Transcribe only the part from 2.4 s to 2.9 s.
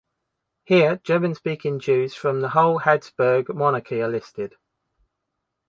the whole